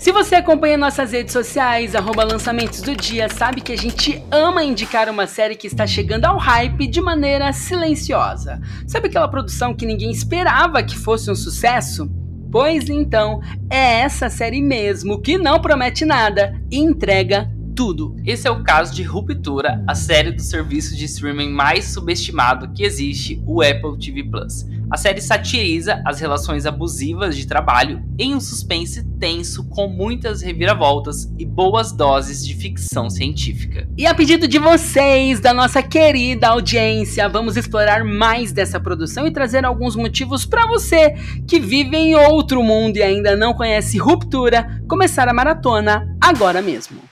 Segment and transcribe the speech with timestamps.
[0.00, 4.64] Se você acompanha nossas redes sociais, arroba lançamentos do dia, sabe que a gente ama
[4.64, 8.58] indicar uma série que está chegando ao hype de maneira silenciosa.
[8.86, 12.10] Sabe aquela produção que ninguém esperava que fosse um sucesso?
[12.50, 17.50] Pois então, é essa série mesmo que não promete nada e entrega
[17.80, 18.14] tudo.
[18.26, 22.84] Esse é o caso de Ruptura, a série do serviço de streaming mais subestimado que
[22.84, 24.66] existe, o Apple TV Plus.
[24.90, 31.32] A série satiriza as relações abusivas de trabalho em um suspense tenso com muitas reviravoltas
[31.38, 33.88] e boas doses de ficção científica.
[33.96, 39.30] E a pedido de vocês, da nossa querida audiência, vamos explorar mais dessa produção e
[39.30, 41.14] trazer alguns motivos para você
[41.48, 47.09] que vive em outro mundo e ainda não conhece Ruptura, começar a maratona agora mesmo.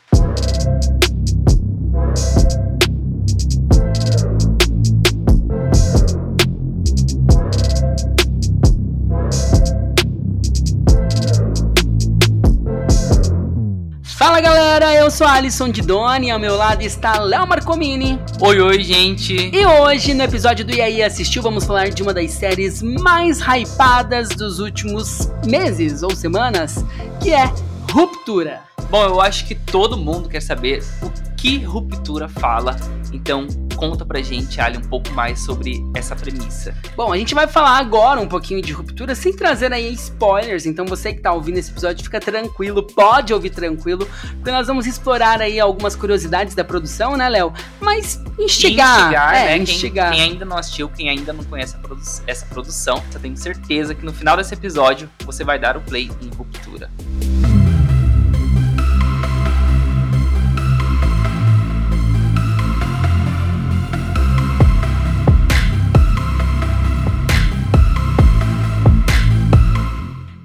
[14.19, 18.21] Fala galera, eu sou Alisson Didoni e ao meu lado está Léo Marcomini.
[18.41, 19.35] Oi, oi, gente!
[19.53, 24.29] E hoje, no episódio do IAI Assistiu, vamos falar de uma das séries mais hypadas
[24.29, 26.85] dos últimos meses ou semanas,
[27.21, 27.51] que é
[27.91, 28.68] Ruptura.
[28.91, 32.75] Bom, eu acho que todo mundo quer saber o que Ruptura fala,
[33.13, 36.75] então conta pra gente, Ali, um pouco mais sobre essa premissa.
[36.97, 40.85] Bom, a gente vai falar agora um pouquinho de ruptura sem trazer aí spoilers, então
[40.85, 45.41] você que tá ouvindo esse episódio fica tranquilo, pode ouvir tranquilo, porque nós vamos explorar
[45.41, 47.53] aí algumas curiosidades da produção, né, Léo?
[47.81, 49.59] Mas instigar, instigar, é, né?
[49.59, 50.11] instigar.
[50.11, 53.95] Quem, quem, ainda não assistiu, quem ainda não conhece produ essa produção, eu tenho certeza
[53.95, 56.91] que no final desse episódio você vai dar o play em Ruptura.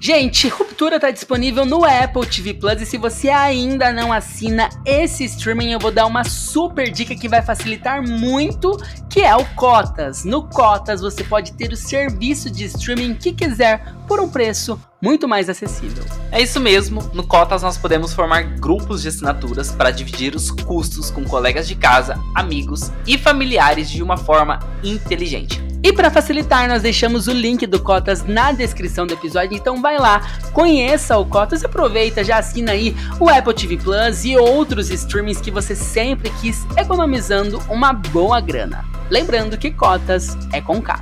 [0.06, 5.24] Gente, Ruptura tá disponível no Apple TV Plus e se você ainda não assina esse
[5.24, 8.76] streaming, eu vou dar uma super dica que vai facilitar muito,
[9.08, 10.22] que é o Cotas.
[10.22, 15.26] No Cotas você pode ter o serviço de streaming que quiser por um preço muito
[15.26, 16.04] mais acessível.
[16.30, 21.10] É isso mesmo, no Cotas nós podemos formar grupos de assinaturas para dividir os custos
[21.10, 25.63] com colegas de casa, amigos e familiares de uma forma inteligente.
[25.84, 29.98] E para facilitar, nós deixamos o link do Cotas na descrição do episódio, então vai
[29.98, 35.42] lá, conheça o Cotas, aproveita, já assina aí o Apple TV Plus e outros streamings
[35.42, 38.82] que você sempre quis, economizando uma boa grana.
[39.10, 40.98] Lembrando que Cotas é com K.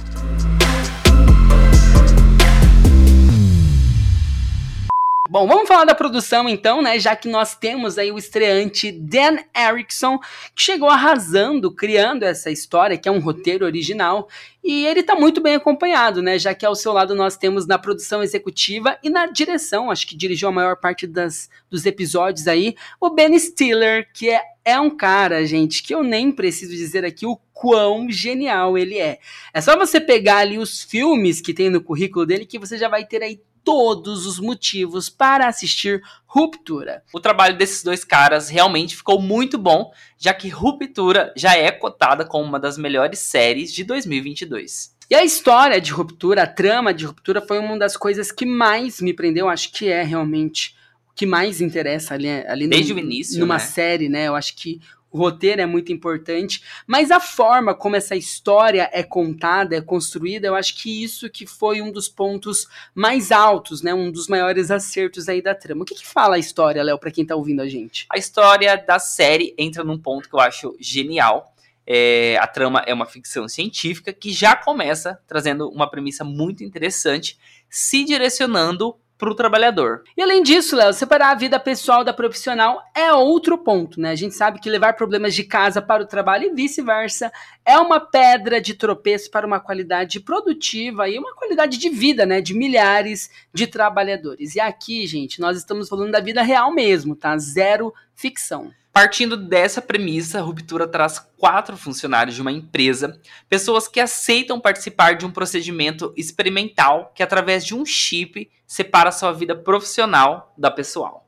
[5.32, 6.98] Bom, vamos falar da produção então, né?
[6.98, 10.18] Já que nós temos aí o estreante Dan Erickson,
[10.54, 14.28] que chegou arrasando, criando essa história, que é um roteiro original,
[14.62, 16.38] e ele tá muito bem acompanhado, né?
[16.38, 20.14] Já que ao seu lado nós temos na produção executiva e na direção, acho que
[20.14, 24.94] dirigiu a maior parte das, dos episódios aí, o Ben Stiller, que é, é um
[24.94, 29.18] cara, gente, que eu nem preciso dizer aqui o quão genial ele é.
[29.54, 32.90] É só você pegar ali os filmes que tem no currículo dele que você já
[32.90, 37.02] vai ter aí todos os motivos para assistir Ruptura.
[37.12, 42.24] O trabalho desses dois caras realmente ficou muito bom, já que Ruptura já é cotada
[42.24, 44.92] como uma das melhores séries de 2022.
[45.10, 49.00] E a história de Ruptura, a trama de Ruptura foi uma das coisas que mais
[49.00, 50.74] me prendeu, acho que é realmente
[51.10, 53.60] o que mais interessa ali, ali Desde no, o início, numa né?
[53.60, 54.28] série, né?
[54.28, 54.80] Eu acho que
[55.12, 60.46] o roteiro é muito importante, mas a forma como essa história é contada, é construída,
[60.46, 63.92] eu acho que isso que foi um dos pontos mais altos, né?
[63.92, 65.82] Um dos maiores acertos aí da trama.
[65.82, 68.06] O que, que fala a história, Léo, para quem tá ouvindo a gente?
[68.08, 71.52] A história da série entra num ponto que eu acho genial.
[71.86, 77.36] É, a trama é uma ficção científica que já começa trazendo uma premissa muito interessante,
[77.68, 80.02] se direcionando para o trabalhador.
[80.16, 84.10] E além disso, Léo, separar a vida pessoal da profissional é outro ponto, né?
[84.10, 87.32] A gente sabe que levar problemas de casa para o trabalho e vice-versa
[87.64, 92.40] é uma pedra de tropeço para uma qualidade produtiva e uma qualidade de vida, né?
[92.40, 94.56] De milhares de trabalhadores.
[94.56, 97.38] E aqui, gente, nós estamos falando da vida real mesmo, tá?
[97.38, 98.72] Zero ficção.
[98.92, 103.18] Partindo dessa premissa, a Ruptura traz quatro funcionários de uma empresa,
[103.48, 109.32] pessoas que aceitam participar de um procedimento experimental que, através de um chip, separa sua
[109.32, 111.26] vida profissional da pessoal.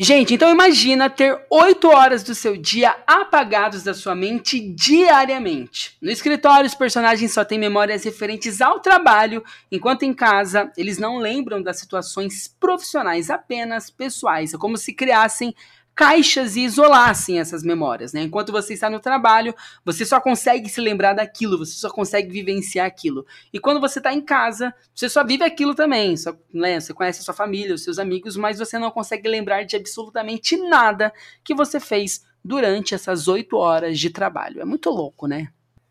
[0.00, 5.96] Gente, então imagina ter oito horas do seu dia apagados da sua mente diariamente.
[6.00, 11.18] No escritório, os personagens só têm memórias referentes ao trabalho, enquanto em casa eles não
[11.18, 14.54] lembram das situações profissionais, apenas pessoais.
[14.54, 15.52] É como se criassem
[15.98, 18.22] caixas e isolassem essas memórias, né?
[18.22, 19.52] Enquanto você está no trabalho,
[19.84, 23.26] você só consegue se lembrar daquilo, você só consegue vivenciar aquilo.
[23.52, 26.78] E quando você está em casa, você só vive aquilo também, só, né?
[26.78, 30.56] Você conhece a sua família, os seus amigos, mas você não consegue lembrar de absolutamente
[30.56, 31.12] nada
[31.42, 34.60] que você fez durante essas oito horas de trabalho.
[34.60, 35.48] É muito louco, né?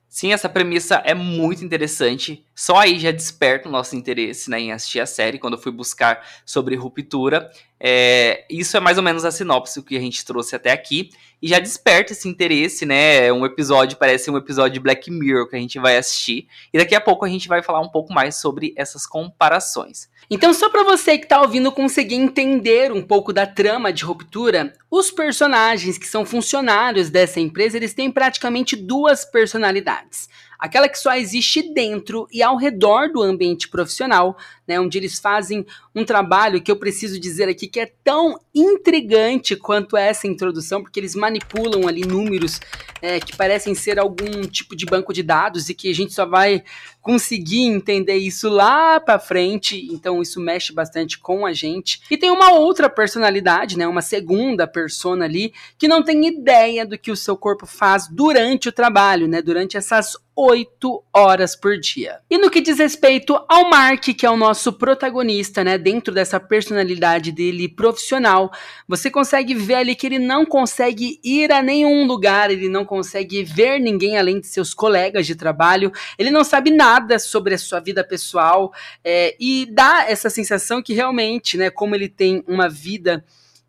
[0.10, 2.44] Sim, essa premissa é muito interessante.
[2.56, 5.72] Só aí já desperta o nosso interesse né, em assistir a série quando eu fui
[5.72, 7.52] buscar sobre ruptura.
[7.80, 11.10] É, isso é mais ou menos a sinopse que a gente trouxe até aqui.
[11.40, 13.32] E já desperta esse interesse, né?
[13.32, 16.48] Um episódio, parece um episódio de Black Mirror que a gente vai assistir.
[16.74, 20.10] E daqui a pouco a gente vai falar um pouco mais sobre essas comparações.
[20.30, 24.74] Então, só para você que está ouvindo conseguir entender um pouco da trama de ruptura,
[24.90, 30.28] os personagens que são funcionários dessa empresa, eles têm praticamente duas personalidades
[30.60, 34.38] aquela que só existe dentro e ao redor do ambiente profissional,
[34.68, 35.66] né, onde eles fazem
[35.96, 41.00] um trabalho que eu preciso dizer aqui que é tão intrigante quanto essa introdução, porque
[41.00, 42.60] eles manipulam ali números
[43.02, 46.26] é, que parecem ser algum tipo de banco de dados e que a gente só
[46.26, 46.64] vai
[47.02, 52.02] conseguir entender isso lá para frente, então isso mexe bastante com a gente.
[52.12, 56.98] E tem uma outra personalidade, né, uma segunda persona ali, que não tem ideia do
[56.98, 62.20] que o seu corpo faz durante o trabalho, né, durante essas oito horas por dia.
[62.30, 66.40] E no que diz respeito ao Mark, que é o nosso protagonista, né, dentro dessa
[66.40, 68.52] personalidade dele profissional,
[68.88, 73.44] você consegue ver ali que ele não consegue ir a nenhum lugar, ele não consegue
[73.44, 77.80] ver ninguém além de seus colegas de trabalho, ele não sabe nada sobre a sua
[77.80, 78.74] vida pessoal
[79.04, 83.24] é, e dá essa sensação que realmente, né, como ele tem uma vida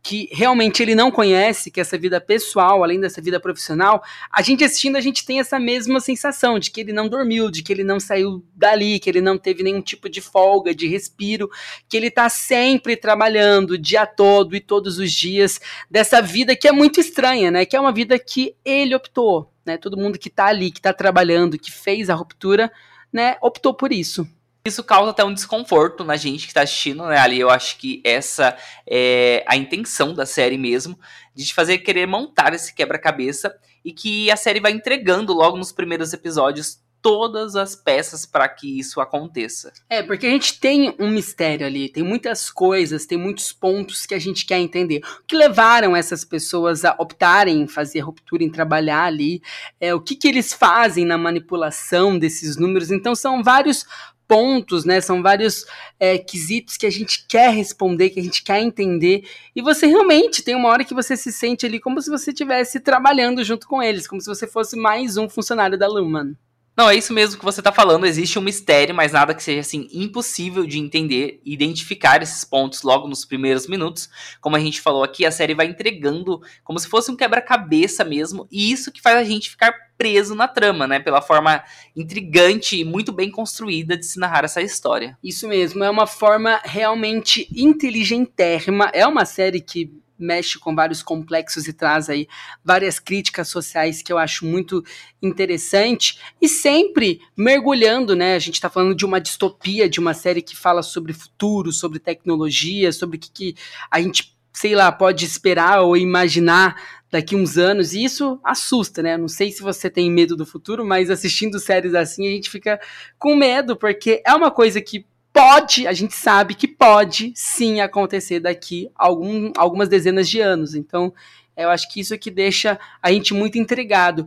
[0.09, 4.03] que realmente ele não conhece, que essa vida pessoal, além dessa vida profissional,
[4.33, 7.63] a gente assistindo, a gente tem essa mesma sensação de que ele não dormiu, de
[7.63, 11.51] que ele não saiu dali, que ele não teve nenhum tipo de folga, de respiro,
[11.87, 15.61] que ele tá sempre trabalhando o dia todo e todos os dias
[15.91, 17.67] dessa vida que é muito estranha, né?
[17.67, 19.77] Que é uma vida que ele optou, né?
[19.77, 22.73] Todo mundo que tá ali, que tá trabalhando, que fez a ruptura,
[23.13, 24.27] né, optou por isso.
[24.69, 27.19] Isso causa até um desconforto na gente que está assistindo, né?
[27.19, 28.57] Ali eu acho que essa
[28.87, 30.99] é a intenção da série mesmo,
[31.35, 33.55] de te fazer querer montar esse quebra-cabeça
[33.85, 38.79] e que a série vai entregando logo nos primeiros episódios todas as peças para que
[38.79, 39.73] isso aconteça.
[39.89, 44.15] É, porque a gente tem um mistério ali, tem muitas coisas, tem muitos pontos que
[44.15, 45.01] a gente quer entender.
[45.21, 49.41] O que levaram essas pessoas a optarem em fazer ruptura, em trabalhar ali,
[49.81, 52.91] é, o que, que eles fazem na manipulação desses números.
[52.91, 53.87] Então, são vários
[54.29, 55.01] pontos, né?
[55.01, 55.65] São vários
[55.99, 59.25] é, quesitos que a gente quer responder, que a gente quer entender.
[59.57, 62.79] E você realmente tem uma hora que você se sente ali como se você estivesse
[62.79, 66.37] trabalhando junto com eles, como se você fosse mais um funcionário da Luman.
[66.79, 68.07] Não, é isso mesmo que você está falando.
[68.07, 72.85] Existe um mistério, mas nada que seja assim impossível de entender e identificar esses pontos
[72.85, 74.09] logo nos primeiros minutos.
[74.41, 78.47] Como a gente falou aqui, a série vai entregando como se fosse um quebra-cabeça mesmo,
[78.49, 81.01] e isso que faz a gente ficar preso na trama, né?
[81.01, 81.65] Pela forma
[81.97, 85.19] intrigante e muito bem construída de se narrar essa história.
[85.21, 88.89] Isso mesmo, é uma forma realmente inteligentérrima.
[88.95, 92.27] É uma série que mexe com vários complexos e traz aí
[92.65, 94.85] várias críticas sociais que eu acho muito
[95.23, 98.35] interessante e sempre mergulhando, né?
[98.35, 101.99] A gente está falando de uma distopia, de uma série que fala sobre futuro, sobre
[101.99, 103.55] tecnologia, sobre o que, que
[103.91, 106.77] a gente, sei lá, pode esperar ou imaginar
[107.11, 109.17] daqui uns anos, e isso assusta, né?
[109.17, 112.79] Não sei se você tem medo do futuro, mas assistindo séries assim a gente fica
[113.19, 115.07] com medo, porque é uma coisa que
[115.39, 120.75] pode, a gente sabe que pode sim acontecer daqui algum, algumas dezenas de anos.
[120.75, 121.15] Então,
[121.57, 124.27] eu acho que isso é que deixa a gente muito intrigado.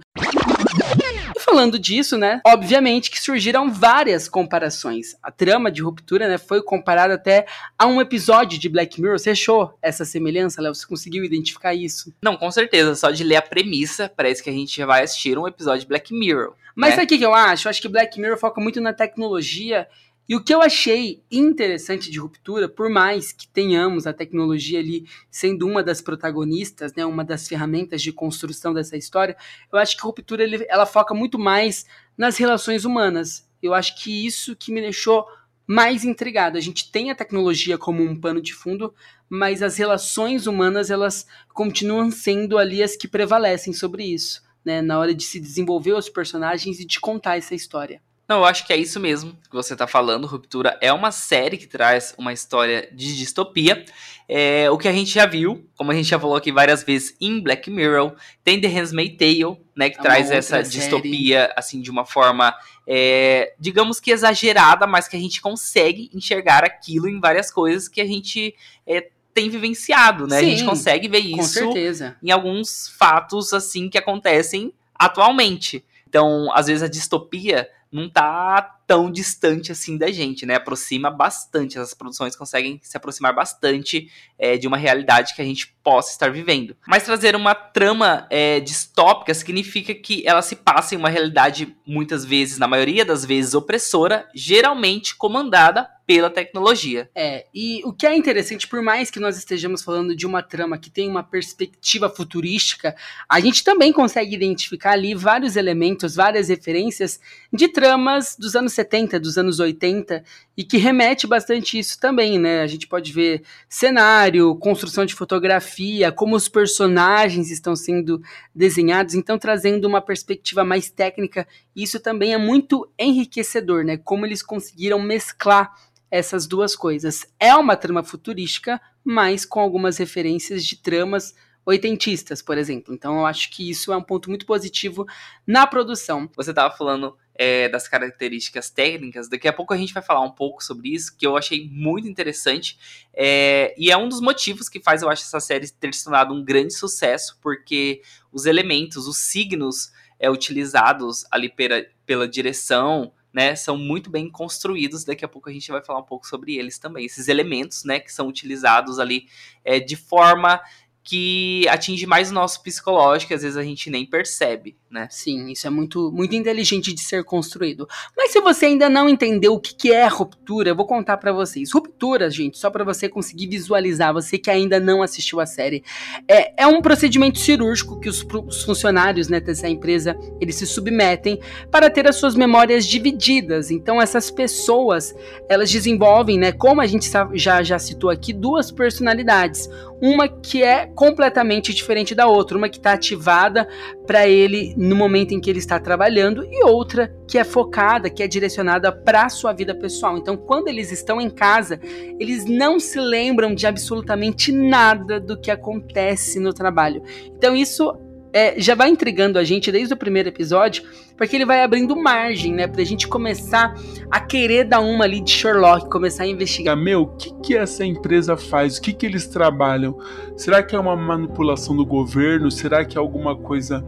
[1.35, 5.17] E falando disso, né, obviamente que surgiram várias comparações.
[5.21, 7.45] A trama de ruptura, né, foi comparada até
[7.77, 9.19] a um episódio de Black Mirror.
[9.19, 10.73] Você achou essa semelhança, Léo?
[10.73, 12.13] Você conseguiu identificar isso?
[12.21, 12.95] Não, com certeza.
[12.95, 16.13] Só de ler a premissa, parece que a gente vai assistir um episódio de Black
[16.13, 16.53] Mirror.
[16.73, 16.95] Mas né?
[16.97, 17.67] sabe o que eu acho?
[17.67, 19.87] Eu acho que Black Mirror foca muito na tecnologia
[20.29, 25.05] e o que eu achei interessante de ruptura, por mais que tenhamos a tecnologia ali
[25.29, 29.35] sendo uma das protagonistas, né, uma das ferramentas de construção dessa história,
[29.71, 31.85] eu acho que ruptura ele, ela foca muito mais
[32.17, 33.49] nas relações humanas.
[33.61, 35.25] Eu acho que isso que me deixou
[35.67, 36.57] mais intrigado.
[36.57, 38.93] A gente tem a tecnologia como um pano de fundo,
[39.29, 44.99] mas as relações humanas elas continuam sendo ali as que prevalecem sobre isso, né, na
[44.99, 48.01] hora de se desenvolver os personagens e de contar essa história.
[48.31, 50.25] Não, eu acho que é isso mesmo que você está falando.
[50.25, 53.83] Ruptura é uma série que traz uma história de distopia.
[54.25, 57.13] É, o que a gente já viu, como a gente já falou aqui várias vezes
[57.19, 61.91] em Black Mirror, tem The Handmaid's Tale, né, que é traz essa distopia assim de
[61.91, 62.55] uma forma,
[62.87, 67.99] é, digamos que exagerada, mas que a gente consegue enxergar aquilo em várias coisas que
[67.99, 68.55] a gente
[68.87, 70.39] é, tem vivenciado, né?
[70.39, 72.15] Sim, a gente consegue ver Com isso certeza.
[72.23, 75.83] em alguns fatos assim que acontecem atualmente.
[76.07, 80.55] Então, às vezes a distopia não tá tão distante assim da gente, né?
[80.55, 81.77] Aproxima bastante.
[81.77, 86.29] Essas produções conseguem se aproximar bastante é, de uma realidade que a gente possa estar
[86.29, 86.75] vivendo.
[86.85, 92.25] Mas trazer uma trama é, distópica significa que ela se passa em uma realidade, muitas
[92.25, 97.09] vezes, na maioria das vezes, opressora, geralmente comandada pela tecnologia.
[97.15, 100.77] É, e o que é interessante, por mais que nós estejamos falando de uma trama
[100.77, 102.93] que tem uma perspectiva futurística,
[103.29, 107.17] a gente também consegue identificar ali vários elementos, várias referências
[107.53, 110.23] de tramas dos anos 70, dos anos 80,
[110.57, 112.61] e que remete bastante isso também, né?
[112.61, 118.21] A gente pode ver cenário, construção de fotografia, como os personagens estão sendo
[118.53, 123.97] desenhados, então trazendo uma perspectiva mais técnica, isso também é muito enriquecedor, né?
[123.97, 125.73] Como eles conseguiram mesclar
[126.09, 127.25] essas duas coisas.
[127.39, 131.33] É uma trama futurística, mas com algumas referências de tramas
[131.65, 132.93] oitentistas, por exemplo.
[132.93, 135.05] Então eu acho que isso é um ponto muito positivo
[135.45, 136.29] na produção.
[136.35, 140.29] Você estava falando é, das características técnicas, daqui a pouco a gente vai falar um
[140.29, 142.77] pouco sobre isso, que eu achei muito interessante.
[143.11, 146.35] É, e é um dos motivos que faz eu acho essa série ter se tornado
[146.35, 153.55] um grande sucesso, porque os elementos, os signos é, utilizados ali pela, pela direção, né,
[153.55, 155.03] são muito bem construídos.
[155.03, 157.05] Daqui a pouco a gente vai falar um pouco sobre eles também.
[157.07, 159.27] Esses elementos, né, que são utilizados ali
[159.65, 160.61] é, de forma
[161.03, 165.07] que atinge mais o nosso psicológico, às vezes a gente nem percebe, né?
[165.09, 167.87] Sim, isso é muito, muito inteligente de ser construído.
[168.15, 171.33] Mas se você ainda não entendeu o que, que é ruptura, eu vou contar para
[171.33, 171.71] vocês.
[171.71, 175.83] Ruptura, gente, só para você conseguir visualizar, você que ainda não assistiu a série,
[176.27, 181.39] é, é um procedimento cirúrgico que os, os funcionários né, dessa empresa eles se submetem
[181.71, 183.71] para ter as suas memórias divididas.
[183.71, 185.15] Então essas pessoas
[185.49, 189.69] elas desenvolvem, né, como a gente já já citou aqui, duas personalidades.
[190.01, 193.67] Uma que é completamente diferente da outra, uma que está ativada
[194.05, 198.21] para ele no momento em que ele está trabalhando e outra que é focada, que
[198.21, 200.17] é direcionada para a sua vida pessoal.
[200.17, 201.79] Então, quando eles estão em casa,
[202.19, 207.01] eles não se lembram de absolutamente nada do que acontece no trabalho.
[207.35, 207.93] Então, isso
[208.33, 210.83] é, já vai intrigando a gente desde o primeiro episódio,
[211.17, 213.75] porque ele vai abrindo margem, né, pra gente começar
[214.09, 216.75] a querer dar uma ali de Sherlock, começar a investigar.
[216.75, 218.77] Meu, o que que essa empresa faz?
[218.77, 219.97] O que que eles trabalham?
[220.35, 222.49] Será que é uma manipulação do governo?
[222.49, 223.85] Será que é alguma coisa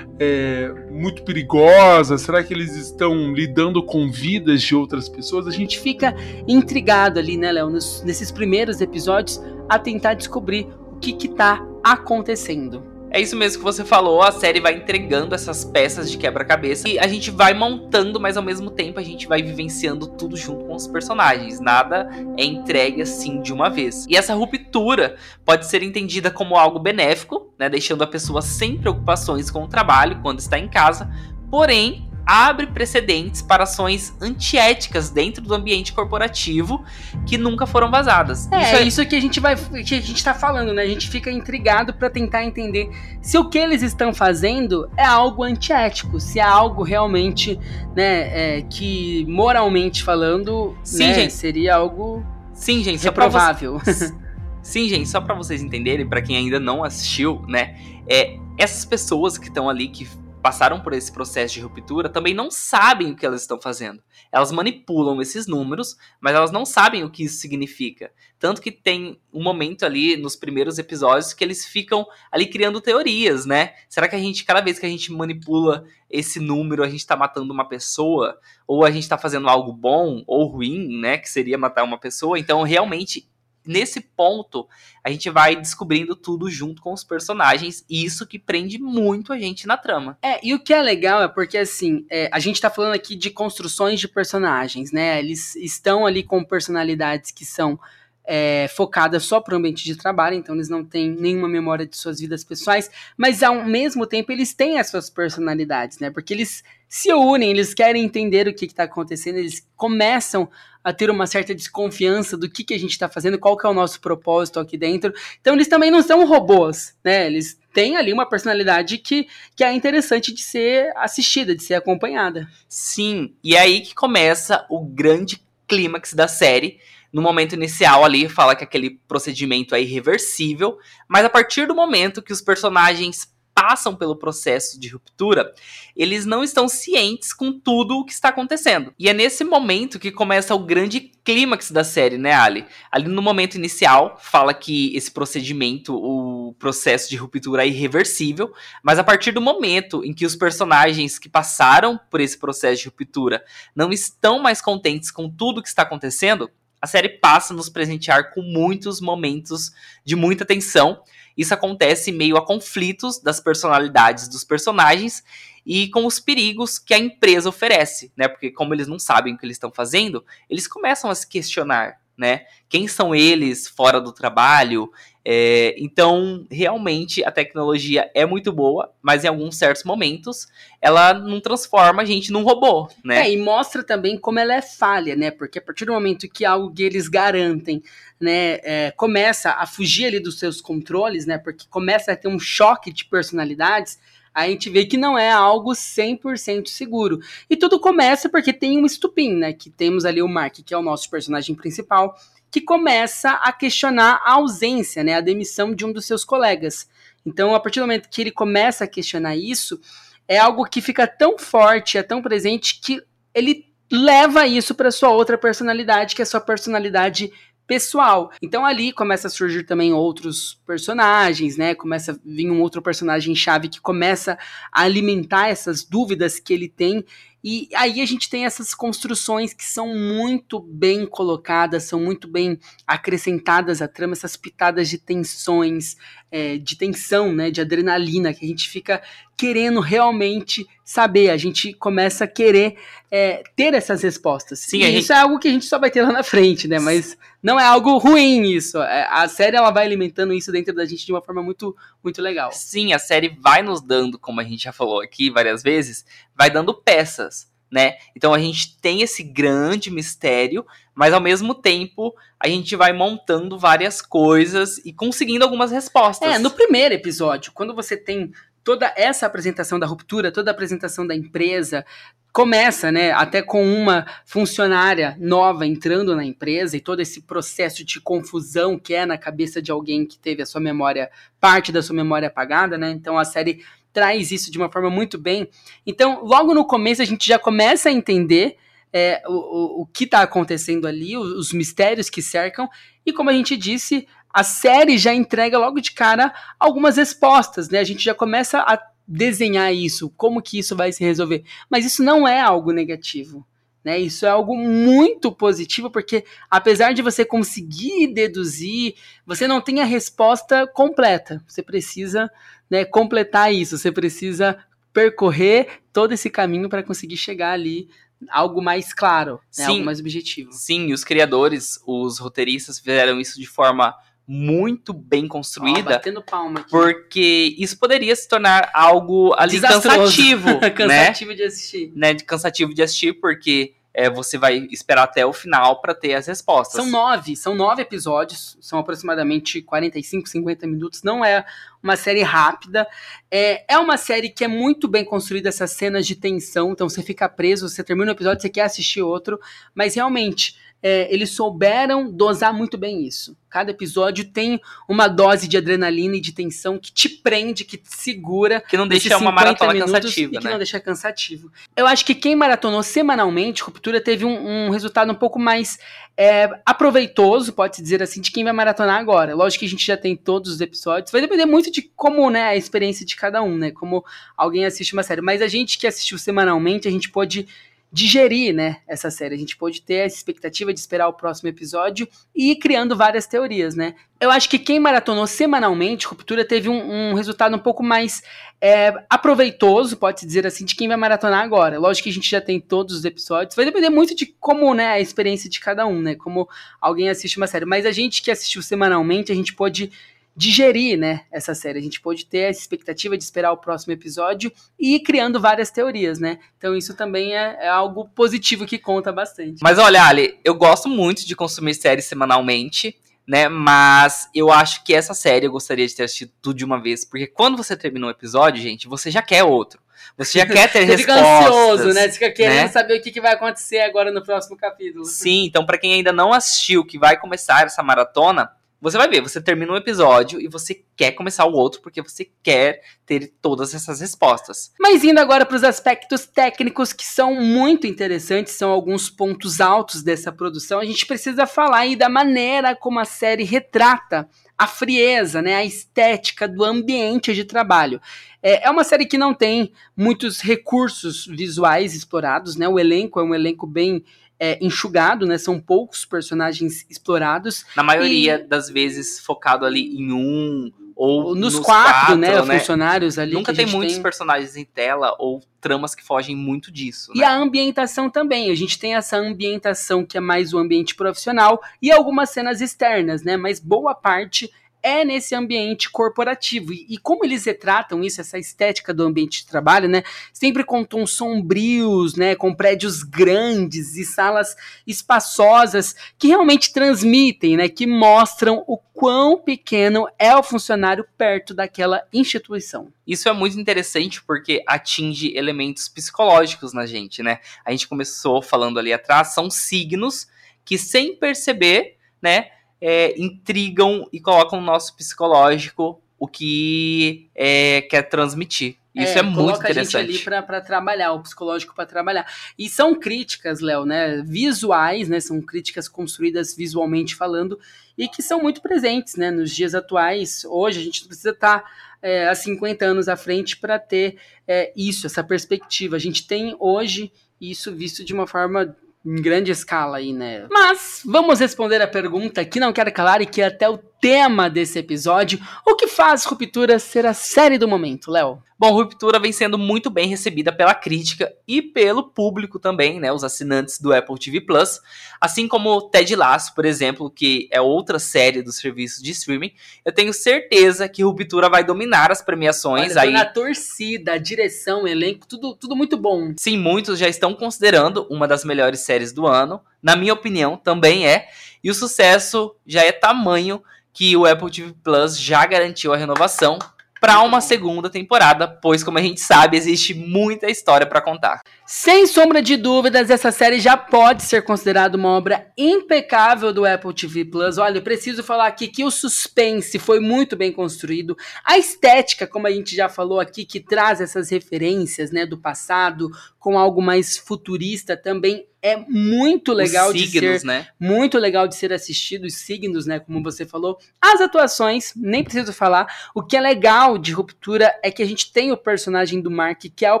[0.18, 2.16] é, muito perigosa?
[2.16, 5.46] Será que eles estão lidando com vidas de outras pessoas?
[5.46, 6.14] A gente fica
[6.46, 12.93] intrigado ali, né, Léo, nesses primeiros episódios, a tentar descobrir o que que tá acontecendo.
[13.14, 16.98] É isso mesmo que você falou, a série vai entregando essas peças de quebra-cabeça e
[16.98, 20.74] a gente vai montando, mas ao mesmo tempo a gente vai vivenciando tudo junto com
[20.74, 21.60] os personagens.
[21.60, 24.04] Nada é entregue assim de uma vez.
[24.10, 29.48] E essa ruptura pode ser entendida como algo benéfico, né, deixando a pessoa sem preocupações
[29.48, 31.08] com o trabalho quando está em casa,
[31.48, 36.82] porém abre precedentes para ações antiéticas dentro do ambiente corporativo
[37.26, 38.50] que nunca foram vazadas.
[38.50, 40.82] É, isso é isso que a gente vai que a gente tá falando, né?
[40.82, 42.90] A gente fica intrigado para tentar entender
[43.20, 47.58] se o que eles estão fazendo é algo antiético, se é algo realmente,
[47.94, 51.32] né, é, que moralmente falando, Sim, né, gente.
[51.32, 53.80] seria algo Sim, gente, reprovável.
[54.62, 57.76] Sim, gente, só para vocês entenderem, para quem ainda não assistiu, né?
[58.08, 60.08] É, essas pessoas que estão ali, que
[60.44, 64.02] passaram por esse processo de ruptura, também não sabem o que elas estão fazendo.
[64.30, 68.12] Elas manipulam esses números, mas elas não sabem o que isso significa.
[68.38, 73.46] Tanto que tem um momento ali nos primeiros episódios que eles ficam ali criando teorias,
[73.46, 73.72] né?
[73.88, 77.16] Será que a gente, cada vez que a gente manipula esse número, a gente tá
[77.16, 78.38] matando uma pessoa?
[78.66, 81.16] Ou a gente tá fazendo algo bom ou ruim, né?
[81.16, 82.38] Que seria matar uma pessoa?
[82.38, 83.26] Então, realmente,
[83.66, 84.68] nesse ponto,
[85.02, 89.38] a gente vai descobrindo tudo junto com os personagens, e isso que prende muito a
[89.38, 90.18] gente na trama.
[90.22, 93.16] É, e o que é legal é porque, assim, é, a gente tá falando aqui
[93.16, 95.18] de construções de personagens, né?
[95.18, 97.78] Eles estão ali com personalidades que são
[98.24, 101.96] é, focadas só para o ambiente de trabalho, então eles não têm nenhuma memória de
[101.96, 106.10] suas vidas pessoais, mas ao mesmo tempo eles têm as suas personalidades, né?
[106.10, 110.48] Porque eles se unem, eles querem entender o que está acontecendo, eles começam
[110.84, 113.70] a ter uma certa desconfiança do que, que a gente está fazendo, qual que é
[113.70, 115.14] o nosso propósito aqui dentro.
[115.40, 117.26] Então eles também não são robôs, né?
[117.26, 119.26] Eles têm ali uma personalidade que,
[119.56, 122.46] que é interessante de ser assistida, de ser acompanhada.
[122.68, 126.78] Sim, e é aí que começa o grande clímax da série.
[127.10, 130.76] No momento inicial ali, fala que aquele procedimento é irreversível,
[131.08, 135.54] mas a partir do momento que os personagens passam pelo processo de ruptura,
[135.96, 138.92] eles não estão cientes com tudo o que está acontecendo.
[138.98, 142.66] E é nesse momento que começa o grande clímax da série, né, Ali?
[142.90, 148.98] Ali no momento inicial, fala que esse procedimento, o processo de ruptura é irreversível, mas
[148.98, 153.42] a partir do momento em que os personagens que passaram por esse processo de ruptura
[153.74, 156.50] não estão mais contentes com tudo que está acontecendo,
[156.84, 159.72] a série passa a nos presentear com muitos momentos
[160.04, 161.02] de muita tensão.
[161.34, 165.24] Isso acontece meio a conflitos das personalidades dos personagens
[165.64, 168.28] e com os perigos que a empresa oferece, né?
[168.28, 171.98] Porque como eles não sabem o que eles estão fazendo, eles começam a se questionar,
[172.18, 172.44] né?
[172.68, 174.92] Quem são eles fora do trabalho?
[175.26, 180.46] É, então, realmente, a tecnologia é muito boa, mas em alguns certos momentos
[180.82, 183.26] ela não transforma a gente num robô, né?
[183.26, 185.30] É, e mostra também como ela é falha, né?
[185.30, 187.82] Porque a partir do momento que algo que eles garantem,
[188.20, 191.38] né, é, começa a fugir ali dos seus controles, né?
[191.38, 193.98] Porque começa a ter um choque de personalidades,
[194.34, 197.20] a gente vê que não é algo 100% seguro.
[197.48, 199.52] E tudo começa porque tem um estupim, né?
[199.54, 202.14] Que temos ali o Mark, que é o nosso personagem principal,
[202.54, 206.88] que começa a questionar a ausência, né, a demissão de um dos seus colegas.
[207.26, 209.80] Então, a partir do momento que ele começa a questionar isso,
[210.28, 213.02] é algo que fica tão forte, é tão presente que
[213.34, 217.32] ele leva isso para sua outra personalidade, que é a sua personalidade
[217.66, 218.30] pessoal.
[218.40, 221.74] Então ali começa a surgir também outros personagens, né?
[221.74, 224.38] Começa a vir um outro personagem chave que começa
[224.70, 227.04] a alimentar essas dúvidas que ele tem
[227.46, 232.58] e aí a gente tem essas construções que são muito bem colocadas, são muito bem
[232.86, 235.94] acrescentadas à trama, essas pitadas de tensões,
[236.30, 239.02] é, de tensão, né, de adrenalina, que a gente fica
[239.36, 242.76] querendo realmente saber, a gente começa a querer
[243.10, 244.60] é, ter essas respostas.
[244.60, 244.98] Sim, e gente...
[244.98, 246.78] isso é algo que a gente só vai ter lá na frente, né?
[246.78, 248.78] Mas não é algo ruim isso.
[248.78, 252.20] É, a série ela vai alimentando isso dentro da gente de uma forma muito, muito
[252.20, 252.50] legal.
[252.52, 256.04] Sim, a série vai nos dando, como a gente já falou aqui várias vezes,
[256.36, 257.52] vai dando peças.
[257.70, 257.94] Né?
[258.14, 260.64] Então a gente tem esse grande mistério,
[260.94, 266.34] mas ao mesmo tempo a gente vai montando várias coisas e conseguindo algumas respostas.
[266.34, 271.06] É, no primeiro episódio, quando você tem toda essa apresentação da ruptura, toda a apresentação
[271.06, 271.84] da empresa,
[272.32, 278.00] começa, né, até com uma funcionária nova entrando na empresa e todo esse processo de
[278.00, 281.94] confusão que é na cabeça de alguém que teve a sua memória, parte da sua
[281.94, 282.90] memória apagada, né?
[282.90, 283.62] Então a série
[283.94, 285.48] traz isso de uma forma muito bem.
[285.86, 288.56] Então, logo no começo a gente já começa a entender
[288.92, 292.68] é, o, o, o que está acontecendo ali, os, os mistérios que cercam,
[293.06, 297.78] e como a gente disse, a série já entrega logo de cara algumas respostas, né?
[297.78, 301.44] A gente já começa a desenhar isso, como que isso vai se resolver.
[301.70, 303.46] Mas isso não é algo negativo.
[303.84, 308.94] Né, isso é algo muito positivo, porque apesar de você conseguir deduzir,
[309.26, 311.44] você não tem a resposta completa.
[311.46, 312.30] Você precisa
[312.70, 314.56] né, completar isso, você precisa
[314.90, 317.90] percorrer todo esse caminho para conseguir chegar ali
[318.30, 320.50] algo mais claro, né, algo mais objetivo.
[320.52, 323.94] Sim, os criadores, os roteiristas fizeram isso de forma
[324.26, 325.80] muito bem construída.
[325.80, 326.70] Oh, batendo palma aqui.
[326.70, 330.60] Porque isso poderia se tornar algo ali cansativo.
[330.74, 331.36] cansativo né?
[331.36, 331.92] de assistir.
[331.94, 332.14] Né?
[332.14, 336.82] Cansativo de assistir, porque é, você vai esperar até o final para ter as respostas.
[336.82, 341.02] São nove, são nove episódios, são aproximadamente 45, 50 minutos.
[341.04, 341.46] Não é
[341.80, 342.88] uma série rápida.
[343.30, 346.72] É, é uma série que é muito bem construída, essas cenas de tensão.
[346.72, 349.38] Então você fica preso, você termina um episódio, você quer assistir outro.
[349.72, 353.34] Mas realmente, é, eles souberam dosar muito bem isso.
[353.48, 357.88] Cada episódio tem uma dose de adrenalina e de tensão que te prende, que te
[357.88, 358.60] segura.
[358.60, 360.50] Que não deixa uma maratona cansativa, e que né?
[360.50, 361.50] não deixa cansativo.
[361.74, 365.78] Eu acho que quem maratonou semanalmente, Ruptura teve um, um resultado um pouco mais
[366.18, 369.34] é, aproveitoso, pode-se dizer assim, de quem vai maratonar agora.
[369.34, 371.10] Lógico que a gente já tem todos os episódios.
[371.10, 373.70] Vai depender muito de como, né, a experiência de cada um, né?
[373.70, 374.04] Como
[374.36, 375.22] alguém assiste uma série.
[375.22, 377.48] Mas a gente que assistiu semanalmente, a gente pode
[377.94, 379.36] digerir, né, essa série.
[379.36, 383.24] A gente pode ter essa expectativa de esperar o próximo episódio e ir criando várias
[383.24, 383.94] teorias, né.
[384.20, 388.20] Eu acho que quem maratonou semanalmente, Ruptura teve um, um resultado um pouco mais
[388.60, 391.78] é, aproveitoso, pode-se dizer assim, de quem vai maratonar agora.
[391.78, 394.88] Lógico que a gente já tem todos os episódios, vai depender muito de como, né,
[394.88, 396.48] a experiência de cada um, né, como
[396.80, 397.64] alguém assiste uma série.
[397.64, 399.92] Mas a gente que assistiu semanalmente, a gente pode
[400.36, 401.78] digerir, né, essa série.
[401.78, 405.70] A gente pode ter a expectativa de esperar o próximo episódio e ir criando várias
[405.70, 406.38] teorias, né?
[406.58, 409.60] Então isso também é, é, algo positivo que conta bastante.
[409.62, 413.48] Mas olha, Ali, eu gosto muito de consumir séries semanalmente, né?
[413.48, 417.04] Mas eu acho que essa série eu gostaria de ter assistido tudo de uma vez,
[417.04, 419.82] porque quando você termina um episódio, gente, você já quer outro.
[420.16, 421.26] Você já quer ter você respostas.
[421.26, 422.02] Fica ansioso, né?
[422.02, 422.68] Você fica querendo né?
[422.68, 425.04] saber o que, que vai acontecer agora no próximo capítulo.
[425.04, 429.20] Sim, então para quem ainda não assistiu, que vai começar essa maratona, você vai ver,
[429.20, 433.74] você termina um episódio e você quer começar o outro porque você quer ter todas
[433.74, 434.72] essas respostas.
[434.78, 440.02] Mas indo agora para os aspectos técnicos que são muito interessantes, são alguns pontos altos
[440.02, 445.42] dessa produção, a gente precisa falar aí da maneira como a série retrata a frieza,
[445.42, 448.00] né, a estética do ambiente de trabalho.
[448.42, 452.68] É, é uma série que não tem muitos recursos visuais explorados, né?
[452.68, 454.04] O elenco é um elenco bem
[454.38, 455.38] é, enxugado, né?
[455.38, 457.64] São poucos personagens explorados.
[457.76, 458.46] Na maioria e...
[458.46, 462.58] das vezes focado ali em um ou nos, nos quatro, quatro, né, né?
[462.58, 463.34] Funcionários ali.
[463.34, 464.02] Nunca tem muitos tem...
[464.02, 467.10] personagens em tela ou tramas que fogem muito disso.
[467.14, 467.26] E né?
[467.26, 468.50] a ambientação também.
[468.50, 473.22] A gente tem essa ambientação que é mais o ambiente profissional e algumas cenas externas,
[473.22, 473.36] né?
[473.36, 474.50] Mas boa parte
[474.84, 476.70] é nesse ambiente corporativo.
[476.70, 480.02] E, e, como eles retratam isso, essa estética do ambiente de trabalho, né?
[480.30, 482.34] Sempre com tons sombrios, né?
[482.36, 484.54] Com prédios grandes e salas
[484.86, 487.66] espaçosas que realmente transmitem, né?
[487.66, 492.92] Que mostram o quão pequeno é o funcionário perto daquela instituição.
[493.06, 497.40] Isso é muito interessante porque atinge elementos psicológicos na gente, né?
[497.64, 500.26] A gente começou falando ali atrás, são signos
[500.62, 502.50] que sem perceber, né?
[502.86, 508.76] É, intrigam e colocam no nosso psicológico o que é, quer transmitir.
[508.94, 509.96] Isso é, é muito interessante.
[509.96, 512.30] a gente ali para trabalhar, o psicológico para trabalhar.
[512.58, 514.22] E são críticas, Léo, né?
[514.22, 515.18] Visuais, né?
[515.18, 517.58] São críticas construídas visualmente falando
[517.96, 519.30] e que são muito presentes, né?
[519.30, 520.44] Nos dias atuais.
[520.44, 521.70] Hoje a gente não precisa estar tá,
[522.02, 525.96] é, há 50 anos à frente para ter é, isso, essa perspectiva.
[525.96, 530.46] A gente tem hoje isso visto de uma forma em grande escala aí, né?
[530.50, 534.78] Mas vamos responder a pergunta que não quero calar e que até o tema desse
[534.78, 535.40] episódio.
[535.64, 538.38] O que faz Ruptura ser a série do momento, Léo?
[538.58, 543.10] Bom, Ruptura vem sendo muito bem recebida pela crítica e pelo público também, né?
[543.10, 544.78] Os assinantes do Apple TV Plus.
[545.18, 549.52] Assim como Ted Lasso, por exemplo, que é outra série dos serviços de streaming.
[549.82, 552.92] Eu tenho certeza que Ruptura vai dominar as premiações.
[552.92, 556.34] Olha, aí na torcida, a direção, o elenco, tudo, tudo muito bom.
[556.36, 559.62] Sim, muitos já estão considerando uma das melhores séries do ano.
[559.82, 561.26] Na minha opinião, também é.
[561.62, 563.62] E o sucesso já é tamanho
[563.94, 566.58] que o Apple TV Plus já garantiu a renovação
[567.04, 571.42] para uma segunda temporada, pois como a gente sabe, existe muita história para contar.
[571.66, 576.94] Sem sombra de dúvidas, essa série já pode ser considerada uma obra impecável do Apple
[576.94, 577.58] TV Plus.
[577.58, 582.50] Olha, preciso falar aqui que o suspense foi muito bem construído, a estética, como a
[582.50, 587.98] gente já falou aqui, que traz essas referências, né, do passado com algo mais futurista
[587.98, 590.66] também é muito legal os signos, de ser né?
[590.80, 593.78] muito legal de ser assistido os signos, né, como você falou.
[594.00, 595.86] As atuações, nem preciso falar.
[596.14, 599.64] O que é legal de Ruptura é que a gente tem o personagem do Mark
[599.76, 600.00] que é o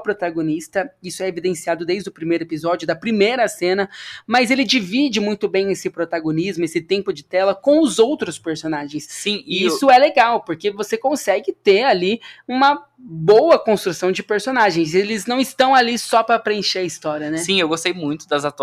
[0.00, 0.90] protagonista.
[1.02, 3.86] Isso é evidenciado desde o primeiro episódio, da primeira cena,
[4.26, 9.06] mas ele divide muito bem esse protagonismo, esse tempo de tela com os outros personagens.
[9.10, 9.90] Sim, e isso eu...
[9.90, 14.94] é legal, porque você consegue ter ali uma boa construção de personagens.
[14.94, 17.38] Eles não estão ali só para preencher a história, né?
[17.38, 18.53] Sim, eu gostei muito das atuações,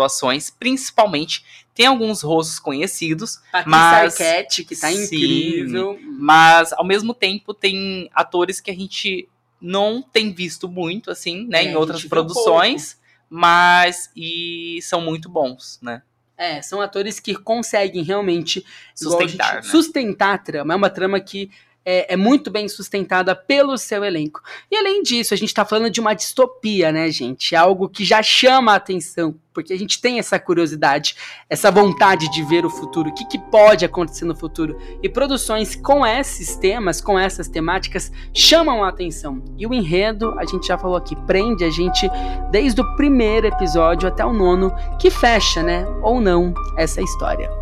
[0.58, 7.14] principalmente tem alguns rostos conhecidos, Patrícia mas Arquette, que tá sim, incrível, mas ao mesmo
[7.14, 9.28] tempo tem atores que a gente
[9.60, 13.00] não tem visto muito assim, né, é, em outras produções,
[13.30, 16.02] mas e são muito bons, né?
[16.36, 19.70] É, são atores que conseguem realmente sustentar, gente, né?
[19.70, 20.74] sustentar a trama.
[20.74, 21.50] É uma trama que
[21.84, 24.40] é, é, muito bem sustentada pelo seu elenco.
[24.70, 27.56] E além disso, a gente está falando de uma distopia, né, gente?
[27.56, 31.16] Algo que já chama a atenção, porque a gente tem essa curiosidade,
[31.48, 34.78] essa vontade de ver o futuro, o que, que pode acontecer no futuro.
[35.02, 39.42] E produções com esses temas, com essas temáticas, chamam a atenção.
[39.58, 42.08] E o enredo, a gente já falou aqui, prende a gente
[42.50, 47.61] desde o primeiro episódio até o nono, que fecha, né, ou não, essa história.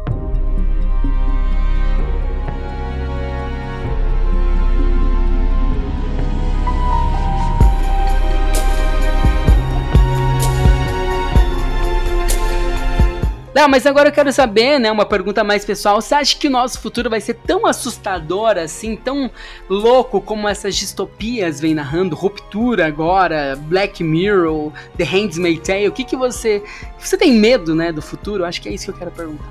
[13.61, 16.01] Não, mas agora eu quero saber, né, uma pergunta mais pessoal.
[16.01, 19.31] Você acha que o nosso futuro vai ser tão assustador assim, tão
[19.69, 22.17] louco como essas distopias vem narrando?
[22.17, 25.89] Ruptura agora, Black Mirror, The Handmaid's Tale.
[25.89, 26.65] O que que você...
[26.99, 28.45] Você tem medo, né, do futuro?
[28.45, 29.45] Eu acho que é isso que eu quero perguntar.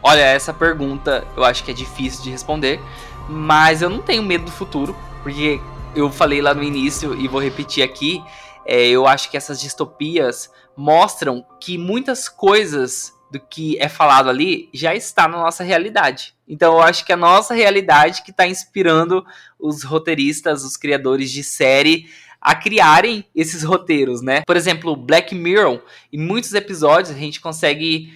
[0.00, 2.80] Olha, essa pergunta eu acho que é difícil de responder,
[3.28, 5.60] mas eu não tenho medo do futuro, porque
[5.92, 8.22] eu falei lá no início e vou repetir aqui,
[8.64, 14.68] é, eu acho que essas distopias mostram que muitas coisas do que é falado ali
[14.72, 16.34] já está na nossa realidade.
[16.48, 19.24] Então eu acho que a nossa realidade que está inspirando
[19.58, 22.08] os roteiristas, os criadores de série
[22.40, 24.42] a criarem esses roteiros, né?
[24.46, 28.12] Por exemplo, Black Mirror, em muitos episódios a gente consegue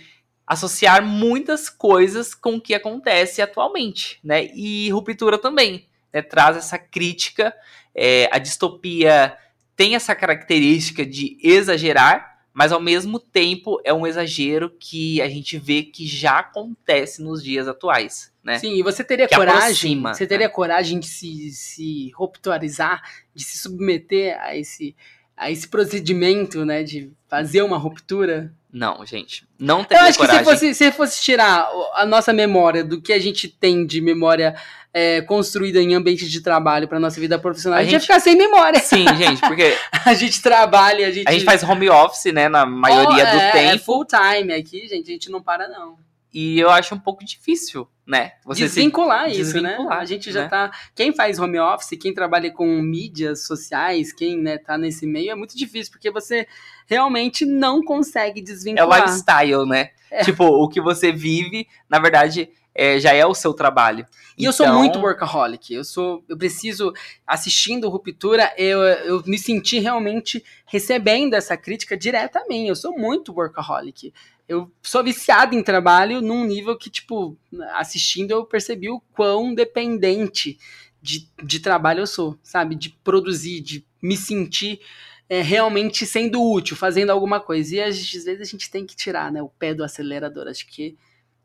[0.47, 4.47] associar muitas coisas com o que acontece atualmente, né?
[4.55, 7.55] E Ruptura também né, traz essa crítica.
[7.95, 9.37] É, a distopia
[9.77, 15.59] tem essa característica de exagerar, mas ao mesmo tempo é um exagero que a gente
[15.59, 18.33] vê que já acontece nos dias atuais.
[18.43, 18.59] Né?
[18.59, 20.53] Sim, e você teria que coragem, aproxima, você teria né?
[20.53, 23.03] coragem de se, se rupturizar,
[23.35, 24.97] de se submeter a esse,
[25.41, 28.53] a esse procedimento, né, de fazer uma ruptura?
[28.71, 30.45] Não, gente, não teria Eu acho coragem.
[30.45, 34.03] que se fosse, se fosse tirar a nossa memória do que a gente tem de
[34.03, 34.55] memória
[34.93, 38.21] é, construída em ambiente de trabalho para nossa vida profissional, a, a gente ia ficar
[38.21, 38.79] sem memória.
[38.81, 39.75] Sim, gente, porque
[40.05, 43.41] a gente trabalha, a gente a gente faz home office, né, na maioria oh, do
[43.41, 43.75] é, tempo.
[43.75, 45.97] É full time aqui, gente, a gente não para não.
[46.33, 48.33] E eu acho um pouco difícil, né?
[48.45, 49.97] Você desvincular isso, desvincular, né?
[50.01, 50.49] A gente já né?
[50.49, 50.73] tá.
[50.97, 55.35] Quem faz home office, quem trabalha com mídias sociais, quem né, tá nesse meio, é
[55.37, 56.45] muito difícil, porque você
[56.89, 58.99] realmente não consegue desvincular.
[58.99, 59.91] É o lifestyle, né?
[60.11, 60.25] É.
[60.25, 64.05] Tipo, o que você vive, na verdade, é, já é o seu trabalho.
[64.37, 64.47] E então...
[64.47, 65.73] eu sou então muito workaholic.
[65.73, 66.93] Eu sou, eu preciso
[67.25, 72.67] assistindo Ruptura, eu, eu me senti realmente recebendo essa crítica direta a mim.
[72.67, 74.13] Eu sou muito workaholic
[74.51, 77.39] eu sou viciado em trabalho num nível que, tipo,
[77.75, 80.59] assistindo eu percebi o quão dependente
[81.01, 82.75] de, de trabalho eu sou, sabe?
[82.75, 84.81] De produzir, de me sentir
[85.29, 87.77] é, realmente sendo útil, fazendo alguma coisa.
[87.77, 90.49] E às vezes a gente tem que tirar né, o pé do acelerador.
[90.49, 90.99] Acho que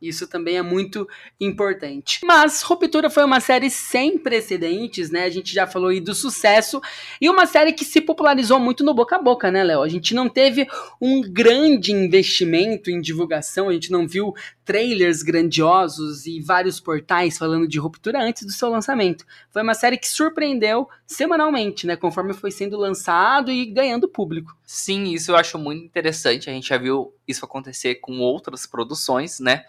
[0.07, 1.07] isso também é muito
[1.39, 2.19] importante.
[2.23, 5.23] Mas Ruptura foi uma série sem precedentes, né?
[5.23, 6.81] A gente já falou aí do sucesso
[7.19, 9.81] e uma série que se popularizou muito no boca a boca, né, Léo?
[9.81, 10.67] A gente não teve
[11.01, 17.67] um grande investimento em divulgação, a gente não viu trailers grandiosos e vários portais falando
[17.67, 19.25] de Ruptura antes do seu lançamento.
[19.51, 24.55] Foi uma série que surpreendeu semanalmente, né, conforme foi sendo lançado e ganhando público.
[24.65, 26.49] Sim, isso eu acho muito interessante.
[26.49, 29.63] A gente já viu isso acontecer com outras produções, né?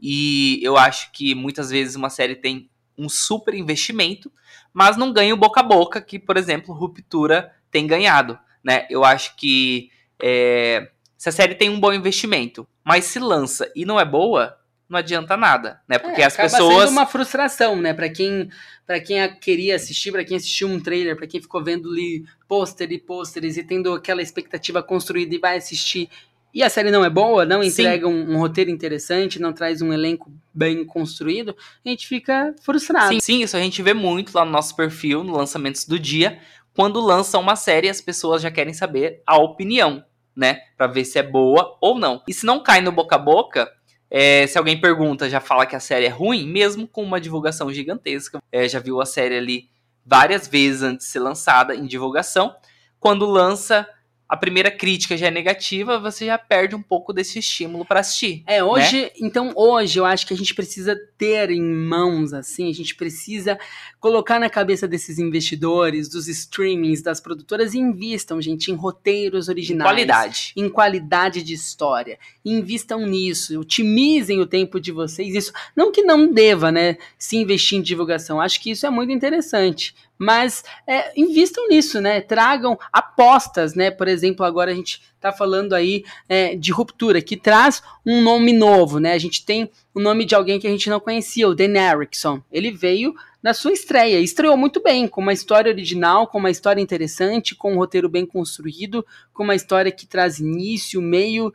[0.00, 4.30] E eu acho que muitas vezes uma série tem um super investimento,
[4.72, 8.86] mas não ganha o boca a boca que, por exemplo, Ruptura tem ganhado, né?
[8.90, 9.90] Eu acho que
[10.22, 14.58] é, se a série tem um bom investimento, mas se lança e não é boa,
[14.88, 15.98] não adianta nada, né?
[15.98, 17.94] Porque é, as pessoas sendo uma frustração, né?
[17.94, 18.50] Para quem
[18.84, 22.90] para quem queria assistir, para quem assistiu um trailer, para quem ficou vendo ali pôster
[22.90, 26.10] e pôsteres e tendo aquela expectativa construída e vai assistir
[26.52, 29.92] e a série não é boa, não entrega um, um, roteiro interessante, não traz um
[29.92, 33.08] elenco bem construído, a gente fica frustrado.
[33.08, 36.38] Sim, sim, isso a gente vê muito lá no nosso perfil, no lançamentos do dia.
[36.74, 40.60] Quando lança uma série, as pessoas já querem saber a opinião, né?
[40.76, 42.22] Pra ver se é boa ou não.
[42.26, 43.70] E se não cai no boca a boca,
[44.10, 47.72] é, se alguém pergunta, já fala que a série é ruim, mesmo com uma divulgação
[47.72, 48.40] gigantesca.
[48.50, 49.68] É, já viu a série ali
[50.04, 52.54] várias vezes antes de ser lançada em divulgação.
[52.98, 53.88] Quando lança,
[54.30, 58.44] a primeira crítica já é negativa, você já perde um pouco desse estímulo para assistir.
[58.46, 59.10] É, hoje, né?
[59.20, 63.58] então hoje eu acho que a gente precisa ter em mãos assim, a gente precisa
[63.98, 69.92] colocar na cabeça desses investidores, dos streamings, das produtoras, invistam, gente, em roteiros originais, em
[69.92, 72.16] qualidade, em qualidade de história.
[72.44, 75.34] Invistam nisso, otimizem o tempo de vocês.
[75.34, 78.40] Isso não que não deva, né, se investir em divulgação.
[78.40, 82.20] Acho que isso é muito interessante mas é, invistam nisso, né?
[82.20, 83.90] Tragam apostas, né?
[83.90, 88.52] Por exemplo, agora a gente está falando aí é, de ruptura, que traz um nome
[88.52, 89.14] novo, né?
[89.14, 92.42] A gente tem o nome de alguém que a gente não conhecia, o Dan Erickson.
[92.52, 96.82] Ele veio na sua estreia, estreou muito bem, com uma história original, com uma história
[96.82, 101.50] interessante, com um roteiro bem construído, com uma história que traz início, meio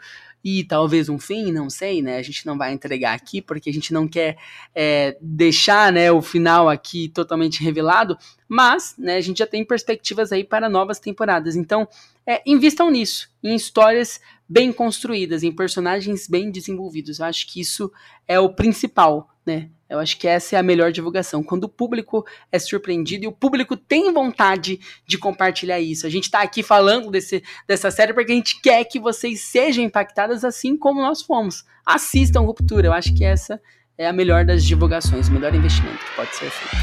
[0.47, 2.17] e talvez um fim, não sei, né?
[2.17, 4.37] A gente não vai entregar aqui porque a gente não quer
[4.75, 8.15] é, deixar né, o final aqui totalmente revelado,
[8.47, 11.55] mas né, a gente já tem perspectivas aí para novas temporadas.
[11.55, 11.87] Então,
[12.27, 17.17] é, invistam nisso, em histórias bem construídas, em personagens bem desenvolvidos.
[17.17, 17.91] Eu acho que isso
[18.27, 19.71] é o principal, né?
[19.89, 21.43] Eu acho que essa é a melhor divulgação.
[21.43, 26.07] Quando o público é surpreendido e o público tem vontade de compartilhar isso.
[26.07, 29.83] A gente está aqui falando desse, dessa série porque a gente quer que vocês sejam
[29.83, 31.63] impactadas assim como nós fomos.
[31.85, 32.87] Assistam Ruptura.
[32.87, 33.61] Eu acho que essa
[33.97, 36.75] é a melhor das divulgações, o melhor investimento que pode ser feito.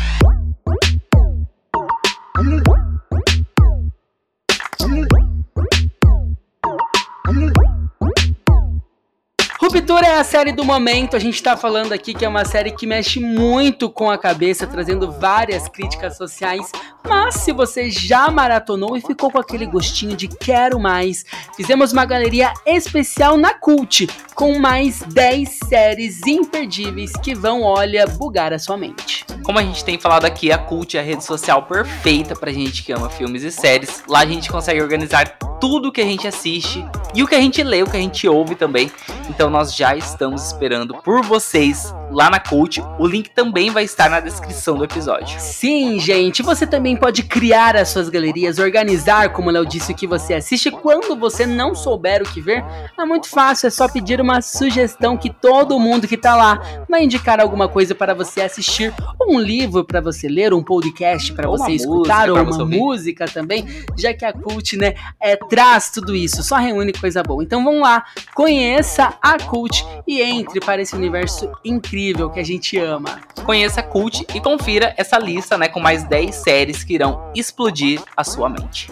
[9.93, 11.15] Ruptura é a série do momento.
[11.15, 14.67] A gente está falando aqui que é uma série que mexe muito com a cabeça,
[14.67, 16.73] trazendo várias críticas sociais
[17.09, 21.25] Mas se você já maratonou e ficou com aquele gostinho de quero mais,
[21.57, 28.53] fizemos uma galeria especial na Cult com mais 10 séries imperdíveis que vão, olha, bugar
[28.53, 29.25] a sua mente.
[29.45, 32.83] Como a gente tem falado aqui, a Cult é a rede social perfeita pra gente
[32.83, 34.03] que ama filmes e séries.
[34.09, 36.85] Lá a gente consegue organizar tudo que a gente assiste
[37.15, 38.91] e o que a gente lê, o que a gente ouve também.
[39.29, 42.83] Então nós já estamos esperando por vocês lá na Cult.
[42.99, 45.41] O link também vai estar na descrição do episódio.
[45.41, 49.95] Sim, gente, você também pode criar as suas galerias, organizar, como o Léo disse, o
[49.95, 50.71] que você assiste.
[50.71, 52.65] Quando você não souber o que ver,
[52.99, 57.05] é muito fácil, é só pedir uma sugestão que todo mundo que tá lá vai
[57.05, 61.49] indicar alguma coisa para você assistir, ou um livro para você ler, um podcast para
[61.49, 66.43] você escutar, ou uma música também, já que a Cult, né, é, traz tudo isso,
[66.43, 67.43] só reúne coisa boa.
[67.43, 72.45] Então vamos lá, conheça a Cult e entre para esse universo incrível incrível que a
[72.45, 73.21] gente ama.
[73.47, 78.25] Conheça Cult e confira essa lista, né, com mais 10 séries que irão explodir a
[78.25, 78.91] sua mente.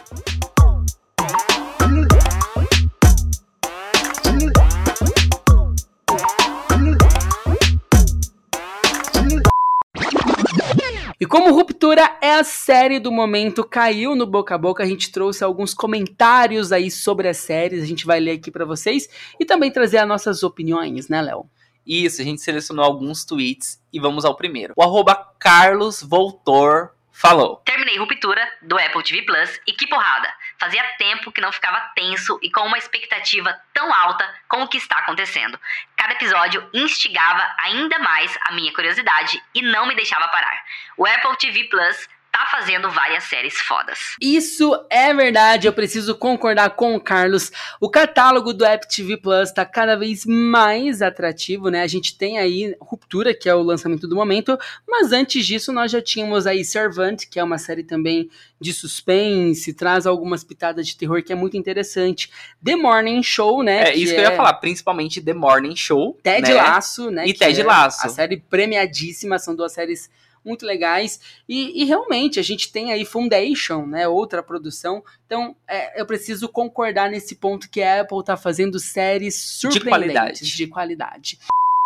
[11.18, 15.12] E como Ruptura é a série do momento, caiu no boca a boca, a gente
[15.12, 19.44] trouxe alguns comentários aí sobre as séries, a gente vai ler aqui para vocês e
[19.44, 21.44] também trazer as nossas opiniões, né, Léo?
[21.86, 24.74] Isso, a gente selecionou alguns tweets e vamos ao primeiro.
[24.76, 27.56] O arroba Carlos Voltor falou.
[27.66, 30.32] Terminei Ruptura do Apple TV Plus e que porrada!
[30.58, 34.78] Fazia tempo que não ficava tenso e com uma expectativa tão alta com o que
[34.78, 35.58] está acontecendo.
[35.96, 40.64] Cada episódio instigava ainda mais a minha curiosidade e não me deixava parar.
[40.96, 42.08] O Apple TV Plus
[42.40, 43.98] tá fazendo várias séries fodas.
[44.20, 47.52] Isso é verdade, eu preciso concordar com o Carlos.
[47.78, 51.82] O catálogo do App TV Plus tá cada vez mais atrativo, né?
[51.82, 55.90] A gente tem aí Ruptura, que é o lançamento do momento, mas antes disso nós
[55.90, 60.96] já tínhamos aí Servant, que é uma série também de suspense, traz algumas pitadas de
[60.96, 62.30] terror que é muito interessante.
[62.64, 63.90] The Morning Show, né?
[63.90, 66.18] É isso que, que eu ia é falar, principalmente The Morning Show.
[66.22, 66.54] Ted né?
[66.54, 67.26] Laço, né?
[67.26, 68.06] E Ted é Laço.
[68.06, 70.10] A série premiadíssima, são duas séries
[70.44, 71.42] muito legais.
[71.48, 74.08] E, e, realmente a gente tem aí Foundation, né?
[74.08, 75.04] Outra produção.
[75.26, 79.88] Então é, eu preciso concordar nesse ponto que a Apple tá fazendo séries surpreendentes de
[79.90, 80.56] qualidade.
[80.56, 81.38] De qualidade.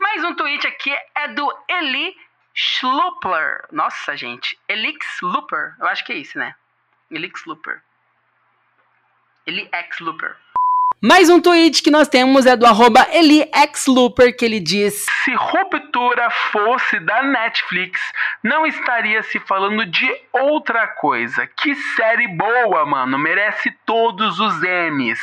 [0.02, 2.14] Mais um tweet aqui é do Eli
[2.54, 3.66] Schlupler.
[3.72, 4.58] Nossa, gente.
[4.68, 5.74] Elix Looper.
[5.80, 6.54] Eu acho que é isso, né?
[7.10, 7.82] Elix Looper.
[9.46, 10.36] Eli X Looper.
[11.06, 16.30] Mais um tweet que nós temos é do arroba EliXLooper, que ele diz: Se Ruptura
[16.30, 18.00] fosse da Netflix,
[18.42, 21.46] não estaria se falando de outra coisa.
[21.46, 23.18] Que série boa, mano.
[23.18, 25.20] Merece todos os M's.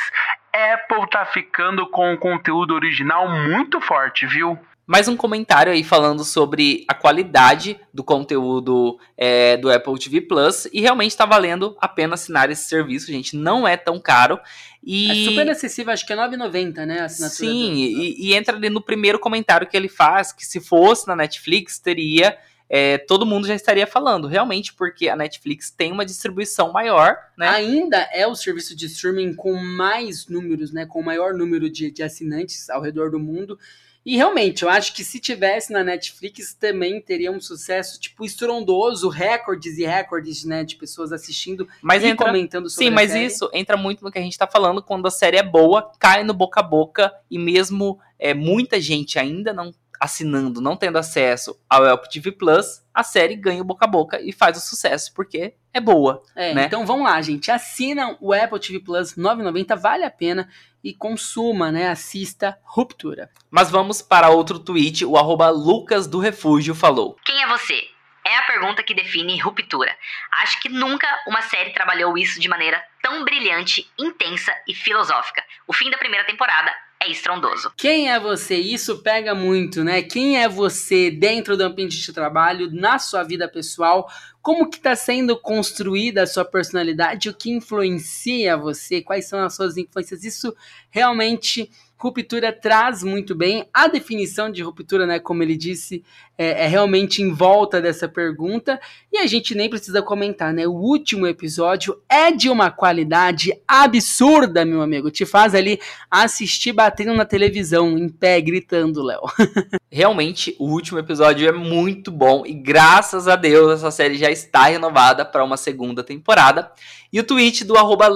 [0.52, 4.56] Apple tá ficando com um conteúdo original muito forte, viu?
[4.86, 10.66] Mais um comentário aí falando sobre a qualidade do conteúdo é, do Apple TV Plus
[10.72, 13.36] e realmente está valendo a pena assinar esse serviço, gente.
[13.36, 14.40] Não é tão caro.
[14.82, 15.10] E...
[15.10, 17.00] É super acessível, acho que é 9,90, né?
[17.00, 17.78] A assinatura Sim, do...
[17.78, 21.78] e, e, entra ali no primeiro comentário que ele faz, que se fosse na Netflix,
[21.78, 22.36] teria.
[22.68, 27.46] É, todo mundo já estaria falando, realmente, porque a Netflix tem uma distribuição maior, né?
[27.48, 30.86] Ainda é o serviço de streaming com mais números, né?
[30.86, 33.58] Com o maior número de, de assinantes ao redor do mundo.
[34.04, 39.08] E realmente, eu acho que se tivesse na Netflix também teria um sucesso, tipo, estrondoso,
[39.08, 43.26] recordes e recordes, né, de pessoas assistindo mas e entra, comentando sobre Sim, mas série.
[43.26, 46.24] isso entra muito no que a gente tá falando, quando a série é boa, cai
[46.24, 51.56] no boca a boca, e mesmo é, muita gente ainda não assinando, não tendo acesso
[51.70, 55.14] ao Apple TV Plus, a série ganha o boca a boca e faz o sucesso,
[55.14, 56.20] porque é boa.
[56.34, 56.64] É, né?
[56.64, 57.52] então vamos lá, gente.
[57.52, 60.48] Assinam o Apple TV Plus 9,90, vale a pena
[60.82, 61.88] e consuma, né?
[61.88, 63.30] Assista Ruptura.
[63.48, 67.16] Mas vamos para outro tweet, o arroba Lucas do Refúgio falou.
[67.24, 67.80] Quem é você?
[68.24, 69.96] É a pergunta que define ruptura.
[70.42, 75.44] Acho que nunca uma série trabalhou isso de maneira tão brilhante, intensa e filosófica.
[75.66, 77.72] O fim da primeira temporada é estrondoso.
[77.76, 78.56] Quem é você?
[78.56, 80.02] Isso pega muito, né?
[80.02, 84.08] Quem é você dentro do ambiente de trabalho, na sua vida pessoal?
[84.40, 87.28] Como que está sendo construída a sua personalidade?
[87.28, 89.00] O que influencia você?
[89.00, 90.24] Quais são as suas influências?
[90.24, 90.54] Isso
[90.90, 91.70] realmente
[92.02, 93.64] Ruptura traz muito bem.
[93.72, 96.02] A definição de ruptura, né, como ele disse,
[96.36, 98.80] é, é, realmente em volta dessa pergunta.
[99.12, 100.66] E a gente nem precisa comentar, né?
[100.66, 105.12] O último episódio é de uma qualidade absurda, meu amigo.
[105.12, 105.78] Te faz ali
[106.10, 109.22] assistir batendo na televisão, em pé, gritando, Léo.
[109.88, 112.42] realmente, o último episódio é muito bom.
[112.44, 116.72] E graças a Deus, essa série já está renovada para uma segunda temporada.
[117.12, 118.08] E o tweet do arroba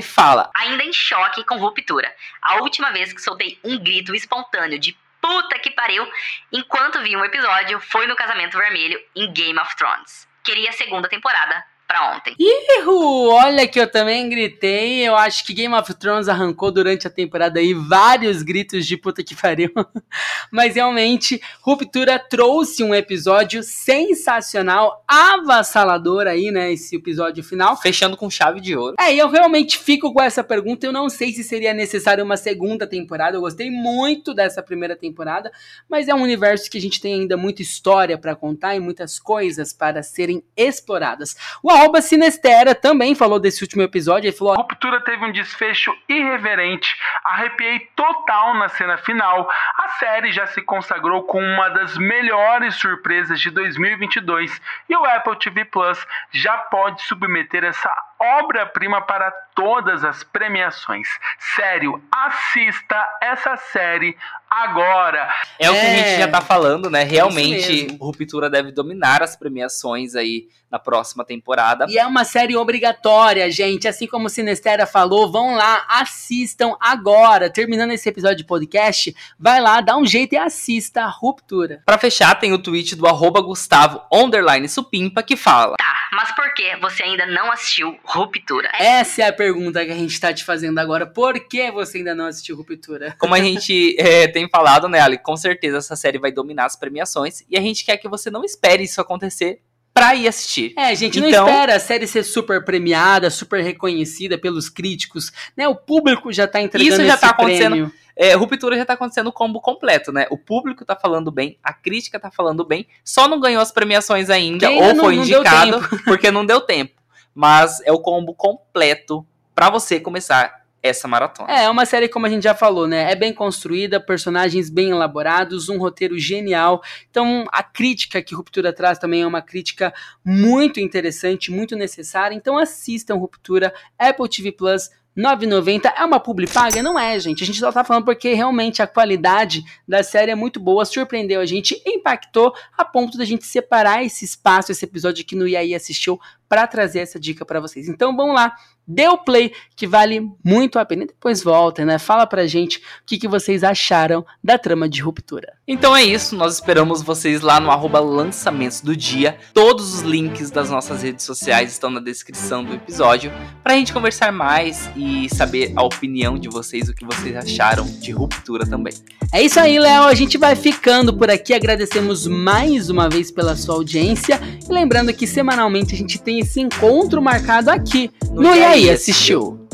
[0.00, 2.14] fala: Ainda em choque com ruptura.
[2.40, 6.06] A última vez que soltei um grito espontâneo de puta que pariu
[6.52, 10.28] enquanto vi um episódio foi no Casamento Vermelho em Game of Thrones.
[10.44, 12.34] Queria a segunda temporada pra ontem.
[12.38, 15.06] Ihu, olha que eu também gritei.
[15.06, 19.22] Eu acho que Game of Thrones arrancou durante a temporada aí vários gritos de puta
[19.22, 19.70] que pariu.
[20.50, 26.72] Mas realmente, Ruptura trouxe um episódio sensacional, avassalador aí, né?
[26.72, 27.76] Esse episódio final.
[27.76, 28.96] Fechando com chave de ouro.
[28.98, 30.86] É, e eu realmente fico com essa pergunta.
[30.86, 33.36] Eu não sei se seria necessário uma segunda temporada.
[33.36, 35.50] Eu gostei muito dessa primeira temporada,
[35.88, 39.18] mas é um universo que a gente tem ainda muita história para contar e muitas
[39.18, 41.36] coisas para serem exploradas.
[41.62, 44.28] O arroba Sinestera também falou desse último episódio.
[44.28, 46.96] Ele falou: A ruptura teve um desfecho irreverente.
[47.24, 49.48] Arrepiei total na cena final.
[49.78, 55.38] A série já se consagrou com uma das melhores surpresas de 2022 e o Apple
[55.38, 61.08] TV Plus já pode submeter essa obra-prima para todas as premiações.
[61.38, 64.16] Sério, assista essa série
[64.62, 65.28] agora.
[65.58, 65.96] É, o que a É.
[65.96, 67.02] gente já tá falando, né?
[67.04, 67.96] isso Realmente.
[68.00, 71.86] Ruptura deve dominar as premiações aí na próxima temporada.
[71.88, 73.86] E é uma série obrigatória, gente.
[73.86, 77.48] Assim como o Sinestera falou, vão lá, assistam agora.
[77.50, 81.80] Terminando esse episódio de podcast, vai lá, dá um jeito e assista a Ruptura.
[81.86, 85.76] Pra fechar, tem o tweet do arroba Gustavo underline Supimpa que fala.
[85.76, 88.70] Tá, mas por que você ainda não assistiu Ruptura?
[88.78, 91.06] Essa é a pergunta que a gente tá te fazendo agora.
[91.06, 93.14] Por que você ainda não assistiu Ruptura?
[93.18, 95.18] Como a gente eh, tem falado, né, Ali?
[95.18, 98.44] Com certeza essa série vai dominar as premiações e a gente quer que você não
[98.44, 99.60] espere isso acontecer
[99.92, 100.72] pra ir assistir.
[100.76, 105.68] É, gente, Então- não espera a série ser super premiada, super reconhecida pelos críticos, né?
[105.68, 107.70] O público já tá entregando Isso já tá acontecendo.
[107.72, 107.92] prêmio.
[108.16, 110.26] É, Ruptura já tá acontecendo o combo completo, né?
[110.30, 114.30] O público tá falando bem, a crítica tá falando bem, só não ganhou as premiações
[114.30, 117.00] ainda, ou não- foi não indicado, porque não deu tempo.
[117.34, 121.50] Mas é o combo completo pra você começar essa maratona.
[121.50, 123.10] É, é uma série, como a gente já falou, né?
[123.10, 126.82] É bem construída, personagens bem elaborados, um roteiro genial.
[127.10, 132.34] Então, a crítica que Ruptura traz também é uma crítica muito interessante, muito necessária.
[132.34, 134.90] Então, assistam Ruptura, Apple TV Plus.
[135.16, 136.82] 9,90 é uma publi paga?
[136.82, 137.44] Não é, gente.
[137.44, 141.40] A gente só tá falando porque realmente a qualidade da série é muito boa, surpreendeu
[141.40, 145.72] a gente, impactou a ponto da gente separar esse espaço, esse episódio aqui no IAI
[145.72, 146.18] Assistiu
[146.48, 147.88] para trazer essa dica para vocês.
[147.88, 148.54] Então vamos lá,
[148.86, 151.04] dê o play que vale muito a pena.
[151.04, 151.98] E depois volta, né?
[151.98, 155.54] Fala pra gente o que, que vocês acharam da trama de ruptura.
[155.66, 159.38] Então é isso, nós esperamos vocês lá no arroba lançamentos do dia.
[159.54, 163.32] Todos os links das nossas redes sociais estão na descrição do episódio
[163.62, 168.12] pra gente conversar mais e saber a opinião de vocês, o que vocês acharam de
[168.12, 168.92] ruptura também.
[169.32, 170.04] É isso aí, Léo.
[170.04, 171.54] A gente vai ficando por aqui.
[171.54, 174.40] Agradecemos mais uma vez pela sua audiência.
[174.68, 179.68] E lembrando que semanalmente a gente tem esse encontro marcado aqui no, No aí, assistiu?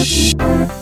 [0.00, 0.81] assistiu.